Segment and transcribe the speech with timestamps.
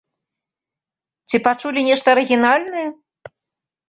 [1.29, 2.87] Ці пачулі нешта арыгінальнае?